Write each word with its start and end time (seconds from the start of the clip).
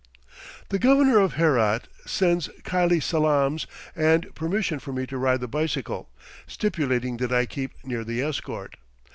The 0.69 0.79
Governor 0.79 1.19
of 1.19 1.35
Herat 1.35 1.83
sends 2.07 2.47
"khylie 2.63 2.99
salaams" 3.03 3.67
and 3.95 4.33
permission 4.33 4.79
for 4.79 4.91
me 4.91 5.05
to 5.05 5.15
ride 5.19 5.41
the 5.41 5.47
bicycle, 5.47 6.09
stipulating 6.47 7.17
that 7.17 7.31
I 7.31 7.45
keep 7.45 7.73
near 7.85 8.03
the 8.03 8.19
escort. 8.23 8.77